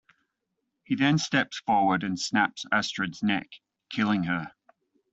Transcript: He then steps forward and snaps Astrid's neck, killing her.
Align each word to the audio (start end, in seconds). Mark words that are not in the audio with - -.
He 0.83 0.95
then 0.95 1.19
steps 1.19 1.59
forward 1.59 2.03
and 2.03 2.19
snaps 2.19 2.65
Astrid's 2.71 3.21
neck, 3.21 3.61
killing 3.91 4.23
her. 4.23 4.51